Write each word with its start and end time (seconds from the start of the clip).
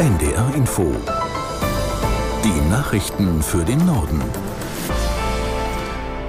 NDR 0.00 0.54
Info. 0.54 0.96
Die 2.42 2.70
Nachrichten 2.70 3.42
für 3.42 3.66
den 3.66 3.84
Norden. 3.84 4.22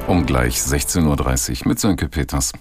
Um 0.08 0.26
gleich 0.26 0.58
16.30 0.58 1.62
Uhr 1.62 1.68
mit 1.70 1.80
Sönke 1.80 2.10
Peters. 2.10 2.52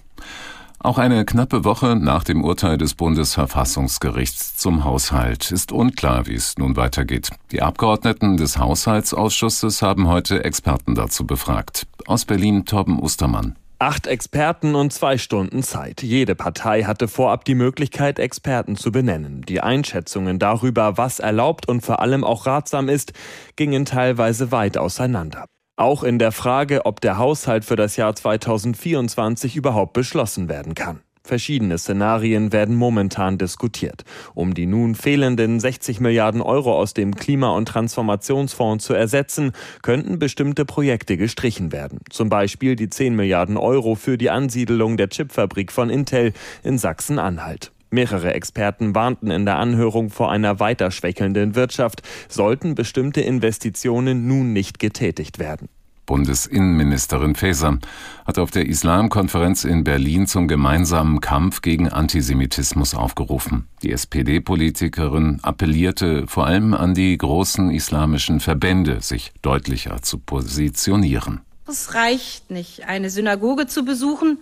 Auch 0.79 0.99
eine 0.99 1.25
knappe 1.25 1.65
Woche 1.65 1.97
nach 1.97 2.23
dem 2.23 2.45
Urteil 2.45 2.79
des 2.79 2.95
Bundesverfassungsgerichts 2.95 4.57
zum 4.57 4.85
Haushalt 4.85 5.51
ist 5.51 5.73
unklar, 5.73 6.29
wie 6.29 6.37
es 6.37 6.57
nun 6.59 6.77
weitergeht. 6.77 7.31
Die 7.51 7.61
Abgeordneten 7.61 8.37
des 8.37 8.59
Haushaltsausschusses 8.59 9.83
haben 9.83 10.07
heute 10.07 10.45
Experten 10.45 10.95
dazu 10.95 11.27
befragt. 11.27 11.89
Aus 12.07 12.25
Berlin 12.25 12.67
Torben 12.67 13.01
Ostermann. 13.01 13.57
Acht 13.83 14.07
Experten 14.07 14.75
und 14.75 14.93
zwei 14.93 15.17
Stunden 15.17 15.63
Zeit. 15.63 16.03
Jede 16.03 16.35
Partei 16.35 16.83
hatte 16.83 17.09
vorab 17.09 17.47
die 17.47 17.55
Möglichkeit, 17.55 18.19
Experten 18.19 18.77
zu 18.77 18.93
benennen. 18.93 19.41
Die 19.41 19.63
Einschätzungen 19.63 20.39
darüber, 20.39 20.99
was 20.99 21.19
erlaubt 21.19 21.67
und 21.67 21.81
vor 21.81 22.01
allem 22.01 22.23
auch 22.23 22.45
ratsam 22.45 22.91
ist, 22.91 23.15
gingen 23.57 23.87
teilweise 23.87 24.53
weit 24.53 24.77
auseinander. 24.77 25.47
Auch 25.77 26.03
in 26.03 26.19
der 26.19 26.31
Frage, 26.31 26.85
ob 26.85 27.01
der 27.01 27.17
Haushalt 27.17 27.65
für 27.65 27.77
das 27.77 27.97
Jahr 27.97 28.15
2024 28.15 29.57
überhaupt 29.57 29.95
beschlossen 29.95 30.51
werden 30.51 30.75
kann. 30.75 31.01
Verschiedene 31.23 31.79
Szenarien 31.79 32.53
werden 32.53 32.75
momentan 32.75 33.39
diskutiert. 33.39 34.05
Um 34.35 34.55
die 34.55 34.67
nun 34.67 34.95
fehlenden 34.95 35.61
60 35.61 36.01
Milliarden 36.01 36.41
Euro 36.41 36.75
aus 36.77 36.95
dem 36.95 37.15
Klima- 37.15 37.55
und 37.55 37.69
Transformationsfonds 37.69 38.85
zu 38.85 38.95
ersetzen, 38.95 39.53
könnten 39.83 40.19
bestimmte 40.19 40.65
Projekte 40.65 41.17
gestrichen 41.17 41.73
werden. 41.73 42.01
Zum 42.11 42.31
Beispiel 42.31 42.75
die 42.75 42.89
10 42.89 43.15
Milliarden 43.15 43.57
Euro 43.57 43.95
für 43.95 44.19
die 44.19 44.31
Ansiedelung 44.31 44.97
der 44.97 45.09
Chipfabrik 45.09 45.73
von 45.73 45.91
Intel 45.91 46.33
in 46.65 46.79
Sachsen-Anhalt. 46.79 47.71
Mehrere 47.91 48.35
Experten 48.35 48.95
warnten 48.95 49.31
in 49.31 49.45
der 49.45 49.59
Anhörung 49.59 50.11
vor 50.11 50.31
einer 50.31 50.61
weiter 50.61 50.91
schwächelnden 50.91 51.57
Wirtschaft, 51.57 52.03
sollten 52.29 52.77
bestimmte 52.77 53.21
Investitionen 53.21 54.27
nun 54.29 54.53
nicht 54.53 54.79
getätigt 54.79 55.41
werden. 55.41 55.69
Bundesinnenministerin 56.11 57.37
Faeser 57.37 57.79
hat 58.27 58.41
auf 58.41 58.51
der 58.51 58.67
Islamkonferenz 58.67 59.63
in 59.63 59.85
Berlin 59.85 60.27
zum 60.27 60.49
gemeinsamen 60.49 61.21
Kampf 61.21 61.63
gegen 61.63 61.89
Antisemitismus 61.89 62.97
aufgerufen. 62.97 63.69
Die 63.85 63.93
SPD-Politikerin 63.93 65.39
appellierte 65.43 66.27
vor 66.27 66.49
allem 66.49 66.75
an 66.75 66.95
die 66.95 67.17
großen 67.17 67.71
islamischen 67.71 68.41
Verbände, 68.41 69.01
sich 69.03 69.31
deutlicher 69.41 70.03
zu 70.03 70.19
positionieren. 70.19 71.43
Es 71.69 71.95
reicht 71.95 72.51
nicht, 72.51 72.89
eine 72.89 73.09
Synagoge 73.09 73.69
zu 73.69 73.85
besuchen 73.85 74.39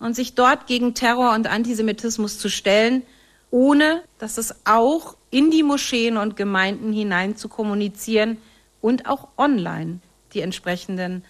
und 0.00 0.16
sich 0.16 0.34
dort 0.34 0.66
gegen 0.66 0.94
Terror 0.94 1.36
und 1.36 1.46
Antisemitismus 1.46 2.40
zu 2.40 2.48
stellen, 2.48 3.02
ohne 3.52 4.02
dass 4.18 4.38
es 4.38 4.56
auch 4.64 5.16
in 5.30 5.52
die 5.52 5.62
Moscheen 5.62 6.16
und 6.16 6.34
Gemeinden 6.34 6.92
hinein 6.92 7.36
zu 7.36 7.48
kommunizieren 7.48 8.38
und 8.80 9.06
auch 9.06 9.28
online 9.38 10.00
die 10.34 10.40
entsprechenden 10.40 11.24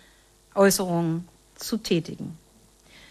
Äußerungen 0.55 1.29
zu 1.55 1.77
tätigen. 1.77 2.39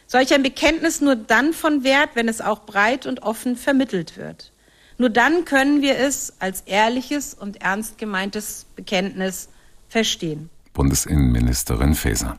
Solch 0.08 0.34
ein 0.34 0.44
Bekenntnis 0.44 1.00
nur 1.00 1.16
dann 1.16 1.54
von 1.54 1.84
Wert, 1.84 2.12
wenn 2.16 2.28
es 2.28 2.42
auch 2.42 2.66
breit 2.66 3.06
und 3.06 3.24
offen 3.24 3.56
vermittelt 3.56 4.18
wird. 4.18 4.52
Nur 4.98 5.10
dann 5.10 5.46
können 5.46 5.82
wir 5.82 5.98
es 5.98 6.34
als 6.40 6.62
ehrliches 6.62 7.34
und 7.34 7.62
ernst 7.62 7.98
gemeintes 7.98 8.66
Bekenntnis 8.76 9.50
verstehen. 9.88 10.50
Bundesinnenministerin 10.74 11.96
Faeser. 11.96 12.38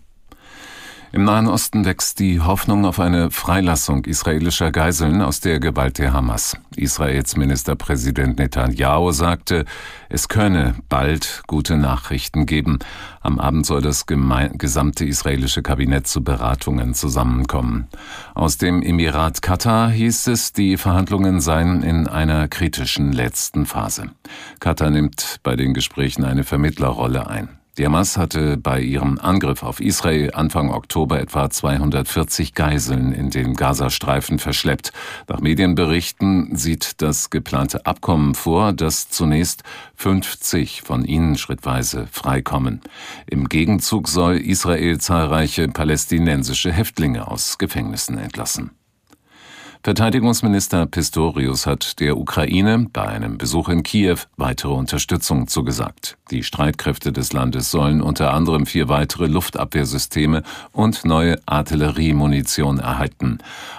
Im 1.14 1.24
Nahen 1.24 1.46
Osten 1.46 1.84
wächst 1.84 2.20
die 2.20 2.40
Hoffnung 2.40 2.86
auf 2.86 2.98
eine 2.98 3.30
Freilassung 3.30 4.06
israelischer 4.06 4.72
Geiseln 4.72 5.20
aus 5.20 5.40
der 5.40 5.60
Gewalt 5.60 5.98
der 5.98 6.14
Hamas. 6.14 6.56
Israels 6.74 7.36
Ministerpräsident 7.36 8.38
Netanyahu 8.38 9.10
sagte, 9.10 9.66
es 10.08 10.28
könne 10.28 10.74
bald 10.88 11.42
gute 11.46 11.76
Nachrichten 11.76 12.46
geben. 12.46 12.78
Am 13.20 13.38
Abend 13.38 13.66
soll 13.66 13.82
das 13.82 14.06
gesamte 14.06 15.04
israelische 15.04 15.60
Kabinett 15.60 16.06
zu 16.06 16.24
Beratungen 16.24 16.94
zusammenkommen. 16.94 17.88
Aus 18.34 18.56
dem 18.56 18.80
Emirat 18.80 19.42
Katar 19.42 19.90
hieß 19.90 20.28
es, 20.28 20.54
die 20.54 20.78
Verhandlungen 20.78 21.42
seien 21.42 21.82
in 21.82 22.08
einer 22.08 22.48
kritischen 22.48 23.12
letzten 23.12 23.66
Phase. 23.66 24.12
Katar 24.60 24.88
nimmt 24.88 25.40
bei 25.42 25.56
den 25.56 25.74
Gesprächen 25.74 26.24
eine 26.24 26.44
Vermittlerrolle 26.44 27.26
ein. 27.26 27.50
Die 27.78 27.86
Hamas 27.86 28.18
hatte 28.18 28.58
bei 28.58 28.82
ihrem 28.82 29.18
Angriff 29.18 29.62
auf 29.62 29.80
Israel 29.80 30.32
Anfang 30.34 30.70
Oktober 30.70 31.18
etwa 31.18 31.48
240 31.48 32.52
Geiseln 32.52 33.12
in 33.12 33.30
den 33.30 33.54
Gazastreifen 33.54 34.38
verschleppt. 34.38 34.92
Nach 35.26 35.40
Medienberichten 35.40 36.54
sieht 36.54 37.00
das 37.00 37.30
geplante 37.30 37.86
Abkommen 37.86 38.34
vor, 38.34 38.74
dass 38.74 39.08
zunächst 39.08 39.62
50 39.96 40.82
von 40.82 41.06
ihnen 41.06 41.38
schrittweise 41.38 42.06
freikommen. 42.12 42.82
Im 43.26 43.48
Gegenzug 43.48 44.06
soll 44.06 44.36
Israel 44.36 44.98
zahlreiche 44.98 45.66
palästinensische 45.68 46.70
Häftlinge 46.70 47.26
aus 47.26 47.56
Gefängnissen 47.56 48.18
entlassen. 48.18 48.72
Verteidigungsminister 49.84 50.86
Pistorius 50.86 51.66
hat 51.66 51.98
der 51.98 52.16
Ukraine 52.16 52.86
bei 52.92 53.02
einem 53.02 53.36
Besuch 53.36 53.68
in 53.68 53.82
Kiew 53.82 54.18
weitere 54.36 54.70
Unterstützung 54.70 55.48
zugesagt. 55.48 56.18
Die 56.30 56.44
Streitkräfte 56.44 57.10
des 57.12 57.32
Landes 57.32 57.72
sollen 57.72 58.00
unter 58.00 58.32
anderem 58.32 58.64
vier 58.64 58.88
weitere 58.88 59.26
Luftabwehrsysteme 59.26 60.44
und 60.70 61.04
neue 61.04 61.36
Artilleriemunition 61.46 62.78
erhalten. 62.78 63.38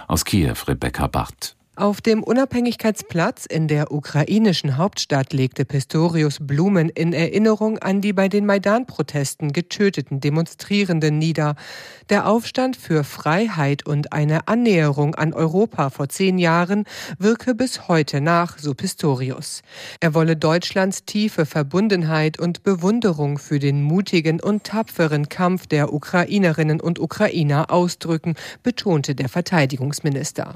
Aus 0.10 0.26
Kiew 0.26 0.56
Rebecca 0.68 1.08
Barth. 1.08 1.56
Auf 1.76 2.02
dem 2.02 2.22
Unabhängigkeitsplatz 2.22 3.48
in 3.48 3.68
der 3.68 3.92
ukrainischen 3.92 4.78
Hauptstadt 4.78 5.34
legte 5.34 5.66
Pistorius 5.66 6.38
Blumen 6.40 6.90
in 6.90 7.14
Erinnerung 7.14 7.80
an 7.80 8.00
die 8.00 8.14
bei 8.14 8.30
den 8.30 8.46
Maidan-Protesten 8.46 9.54
getöteten 9.54 10.20
Demonstrierenden 10.20 11.18
nieder. 11.18 11.56
Der 12.10 12.28
Aufstand 12.28 12.78
für 12.78 13.04
Freiheit 13.04 13.88
und 13.88 14.14
eine 14.14 14.48
Annäherung 14.48 15.16
an 15.16 15.34
Europa 15.34 15.90
vor 15.90 16.10
zehn 16.10 16.38
Jahren 16.38 16.84
wirke 17.18 17.56
bis 17.56 17.88
heute 17.88 18.22
nach, 18.22 18.60
so 18.60 18.76
Pistorius. 18.76 19.64
Er 20.00 20.14
wolle 20.14 20.36
Deutschlands 20.36 21.06
tiefe 21.06 21.48
Verbundenheit 21.48 22.40
und 22.40 22.62
Bewunderung 22.62 23.40
für 23.40 23.58
den 23.58 23.82
mutigen 23.82 24.40
und 24.40 24.64
tapferen 24.64 25.28
Kampf 25.28 25.66
der 25.66 25.92
Ukrainerinnen 25.92 26.80
und 26.80 27.00
Ukrainer 27.00 27.72
ausdrücken, 27.72 28.36
betonte 28.62 29.16
der 29.16 29.28
Verteidigungsminister. 29.28 30.54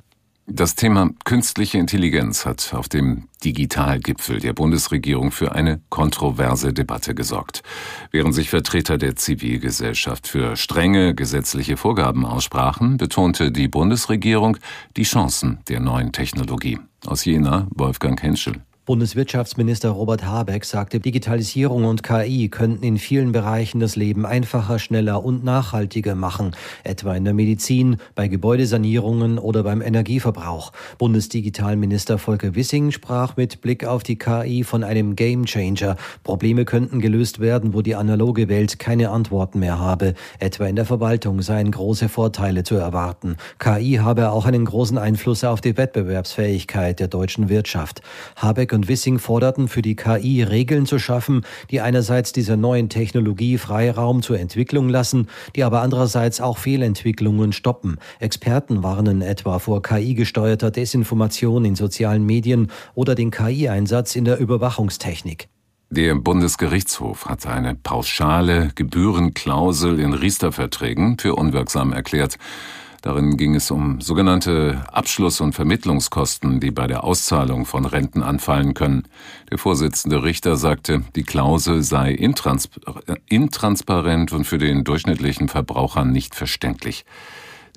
Das 0.49 0.75
Thema 0.75 1.09
künstliche 1.25 1.77
Intelligenz 1.77 2.45
hat 2.45 2.73
auf 2.73 2.87
dem 2.87 3.27
Digitalgipfel 3.43 4.39
der 4.39 4.53
Bundesregierung 4.53 5.31
für 5.31 5.51
eine 5.51 5.81
kontroverse 5.89 6.71
Debatte 6.71 7.13
gesorgt. 7.13 7.63
Während 8.11 8.33
sich 8.33 8.49
Vertreter 8.49 8.97
der 8.97 9.17
Zivilgesellschaft 9.17 10.25
für 10.25 10.55
strenge 10.55 11.13
gesetzliche 11.13 11.75
Vorgaben 11.75 12.25
aussprachen, 12.25 12.95
betonte 12.95 13.51
die 13.51 13.67
Bundesregierung 13.67 14.57
die 14.95 15.03
Chancen 15.03 15.59
der 15.67 15.81
neuen 15.81 16.13
Technologie. 16.13 16.79
Aus 17.05 17.25
Jena 17.25 17.67
Wolfgang 17.71 18.23
Henschel. 18.23 18.61
Bundeswirtschaftsminister 18.87 19.89
Robert 19.89 20.25
Habeck 20.25 20.63
sagte, 20.63 21.01
Digitalisierung 21.01 21.83
und 21.83 22.03
KI 22.03 22.47
könnten 22.47 22.85
in 22.85 22.97
vielen 22.97 23.33
Bereichen 23.33 23.81
das 23.81 23.97
Leben 23.97 24.25
einfacher, 24.25 24.79
schneller 24.79 25.25
und 25.25 25.43
nachhaltiger 25.43 26.15
machen, 26.15 26.55
etwa 26.85 27.13
in 27.13 27.25
der 27.25 27.33
Medizin, 27.33 27.97
bei 28.15 28.29
Gebäudesanierungen 28.29 29.39
oder 29.39 29.63
beim 29.63 29.81
Energieverbrauch. 29.81 30.71
Bundesdigitalminister 30.99 32.17
Volker 32.17 32.55
Wissing 32.55 32.91
sprach 32.91 33.35
mit 33.35 33.59
Blick 33.59 33.83
auf 33.83 34.03
die 34.03 34.17
KI 34.17 34.63
von 34.63 34.85
einem 34.85 35.17
Gamechanger. 35.17 35.97
Probleme 36.23 36.63
könnten 36.63 37.01
gelöst 37.01 37.41
werden, 37.41 37.73
wo 37.73 37.81
die 37.81 37.95
analoge 37.95 38.47
Welt 38.47 38.79
keine 38.79 39.09
Antworten 39.09 39.59
mehr 39.59 39.79
habe. 39.79 40.13
Etwa 40.39 40.65
in 40.65 40.77
der 40.77 40.85
Verwaltung 40.85 41.41
seien 41.41 41.71
große 41.71 42.07
Vorteile 42.07 42.63
zu 42.63 42.75
erwarten. 42.75 43.35
KI 43.59 43.99
habe 44.01 44.31
auch 44.31 44.45
einen 44.45 44.63
großen 44.63 44.97
Einfluss 44.97 45.43
auf 45.43 45.59
die 45.59 45.75
Wettbewerbsfähigkeit 45.75 47.01
der 47.01 47.09
deutschen 47.09 47.49
Wirtschaft. 47.49 48.01
Habeck 48.37 48.76
und 48.77 48.87
Wissing 48.87 49.17
forderten 49.17 49.67
für 49.67 49.81
die 49.81 49.95
KI 49.95 50.43
Regeln 50.43 50.85
zu 50.85 50.99
schaffen, 50.99 51.41
die 51.71 51.81
einerseits 51.81 52.31
dieser 52.31 52.57
neuen 52.57 52.89
Technologie 52.89 53.57
Freiraum 53.57 54.21
zur 54.21 54.39
Entwicklung 54.39 54.87
lassen, 54.87 55.27
die 55.55 55.63
aber 55.63 55.81
andererseits 55.81 56.39
auch 56.39 56.59
Fehlentwicklungen 56.59 57.53
stoppen. 57.53 57.97
Experten 58.19 58.83
warnen 58.83 59.23
etwa 59.23 59.57
vor 59.57 59.81
KI-gesteuerter 59.81 60.69
Desinformation 60.69 61.65
in 61.65 61.75
sozialen 61.75 62.23
Medien 62.23 62.71
oder 62.93 63.15
den 63.15 63.31
KI-Einsatz 63.31 64.15
in 64.15 64.25
der 64.25 64.37
Überwachungstechnik. 64.37 65.49
Der 65.89 66.13
Bundesgerichtshof 66.13 67.25
hat 67.25 67.47
eine 67.47 67.73
pauschale 67.73 68.69
Gebührenklausel 68.75 69.99
in 69.99 70.13
Riester-Verträgen 70.13 71.17
für 71.17 71.33
unwirksam 71.33 71.93
erklärt. 71.93 72.37
Darin 73.01 73.37
ging 73.37 73.55
es 73.55 73.71
um 73.71 74.01
sogenannte 74.01 74.83
Abschluss- 74.91 75.41
und 75.41 75.53
Vermittlungskosten, 75.53 76.59
die 76.59 76.71
bei 76.71 76.87
der 76.87 77.03
Auszahlung 77.03 77.65
von 77.65 77.85
Renten 77.85 78.23
anfallen 78.23 78.73
können. 78.73 79.03
Der 79.51 79.57
Vorsitzende 79.57 80.23
Richter 80.23 80.57
sagte, 80.57 81.03
die 81.15 81.23
Klausel 81.23 81.83
sei 81.83 82.11
intransparent 82.11 84.31
und 84.31 84.45
für 84.45 84.57
den 84.57 84.83
durchschnittlichen 84.83 85.47
Verbraucher 85.47 86.05
nicht 86.05 86.35
verständlich. 86.35 87.05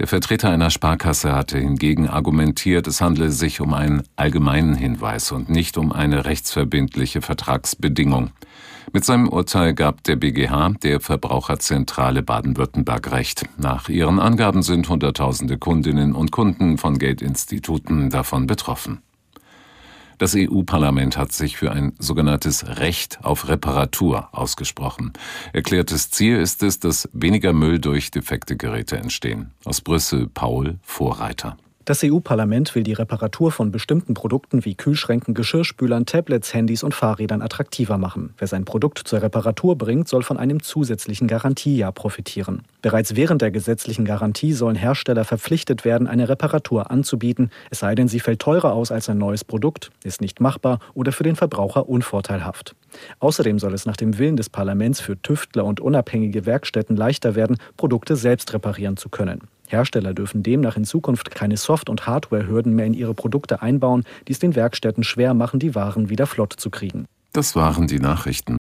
Der 0.01 0.07
Vertreter 0.07 0.49
einer 0.49 0.71
Sparkasse 0.71 1.37
hatte 1.37 1.59
hingegen 1.59 2.09
argumentiert, 2.09 2.87
es 2.87 3.03
handle 3.03 3.31
sich 3.31 3.61
um 3.61 3.75
einen 3.75 4.03
allgemeinen 4.17 4.75
Hinweis 4.75 5.31
und 5.31 5.51
nicht 5.51 5.77
um 5.77 5.93
eine 5.93 6.25
rechtsverbindliche 6.25 7.21
Vertragsbedingung. 7.21 8.31
Mit 8.93 9.05
seinem 9.05 9.29
Urteil 9.29 9.73
gab 9.73 10.03
der 10.03 10.17
BGH 10.17 10.71
der 10.83 10.99
Verbraucherzentrale 10.99 12.25
Baden-Württemberg 12.25 13.13
recht. 13.13 13.45
Nach 13.57 13.89
ihren 13.89 14.19
Angaben 14.19 14.63
sind 14.63 14.89
Hunderttausende 14.89 15.59
Kundinnen 15.59 16.13
und 16.13 16.33
Kunden 16.33 16.77
von 16.77 16.99
Geldinstituten 16.99 18.11
davon 18.11 18.49
betroffen. 18.49 19.01
Das 20.19 20.35
EU-Parlament 20.37 21.17
hat 21.17 21.33
sich 21.33 21.57
für 21.57 21.71
ein 21.71 21.93
sogenanntes 22.01 22.79
Recht 22.79 23.21
auf 23.23 23.49
Reparatur 23.49 24.29
ausgesprochen. 24.33 25.13
Erklärtes 25.53 26.11
Ziel 26.11 26.37
ist 26.37 26.63
es, 26.65 26.81
dass 26.81 27.09
weniger 27.13 27.53
Müll 27.53 27.79
durch 27.79 28.11
defekte 28.11 28.57
Geräte 28.57 28.97
entstehen. 28.97 29.53
Aus 29.65 29.81
Brüssel 29.81 30.27
Paul 30.27 30.81
Vorreiter. 30.83 31.57
Das 31.91 32.05
EU-Parlament 32.05 32.77
will 32.77 32.85
die 32.85 32.93
Reparatur 32.93 33.51
von 33.51 33.73
bestimmten 33.73 34.15
Produkten 34.15 34.65
wie 34.65 34.77
Kühlschränken, 34.77 35.35
Geschirrspülern, 35.35 36.07
Tablets, 36.07 36.55
Handys 36.55 36.85
und 36.85 36.95
Fahrrädern 36.95 37.43
attraktiver 37.43 37.99
machen. 37.99 38.33
Wer 38.39 38.47
sein 38.47 38.65
Produkt 38.65 39.01
zur 39.05 39.23
Reparatur 39.23 39.77
bringt, 39.77 40.07
soll 40.07 40.23
von 40.23 40.37
einem 40.37 40.63
zusätzlichen 40.63 41.27
Garantiejahr 41.27 41.91
profitieren. 41.91 42.63
Bereits 42.81 43.17
während 43.17 43.43
der 43.43 43.51
gesetzlichen 43.51 44.05
Garantie 44.05 44.53
sollen 44.53 44.77
Hersteller 44.77 45.25
verpflichtet 45.25 45.85
werden, 45.85 46.07
eine 46.07 46.29
Reparatur 46.29 46.93
anzubieten, 46.93 47.51
es 47.71 47.81
sei 47.81 47.97
denn, 47.97 48.07
sie 48.07 48.21
fällt 48.21 48.39
teurer 48.39 48.73
aus 48.73 48.93
als 48.93 49.09
ein 49.09 49.19
neues 49.19 49.43
Produkt, 49.43 49.91
ist 50.05 50.21
nicht 50.21 50.41
machbar 50.41 50.79
oder 50.95 51.11
für 51.11 51.25
den 51.25 51.35
Verbraucher 51.35 51.89
unvorteilhaft. 51.89 52.77
Außerdem 53.19 53.59
soll 53.59 53.75
es 53.75 53.85
nach 53.85 53.97
dem 53.97 54.17
Willen 54.17 54.37
des 54.37 54.49
Parlaments 54.49 55.01
für 55.01 55.21
Tüftler 55.21 55.65
und 55.65 55.81
unabhängige 55.81 56.47
Werkstätten 56.47 56.95
leichter 56.95 57.35
werden, 57.35 57.57
Produkte 57.77 58.15
selbst 58.15 58.53
reparieren 58.55 58.97
zu 58.97 59.09
können. 59.09 59.49
Hersteller 59.71 60.15
dürfen 60.15 60.43
demnach 60.43 60.77
in 60.77 60.85
Zukunft 60.85 61.31
keine 61.31 61.57
Soft- 61.57 61.89
und 61.89 62.07
Hardwarehürden 62.07 62.75
mehr 62.75 62.87
in 62.87 62.95
ihre 62.95 63.15
Produkte 63.15 63.63
einbauen, 63.63 64.05
die 64.29 64.33
es 64.33 64.39
den 64.39 64.55
Werkstätten 64.55 65.05
schwer 65.05 65.35
machen, 65.35 65.61
die 65.61 65.75
Waren 65.75 66.09
wieder 66.11 66.27
flott 66.27 66.55
zu 66.57 66.71
kriegen. 66.71 67.07
Das 67.33 67.55
waren 67.55 67.87
die 67.87 68.01
Nachrichten. 68.01 68.57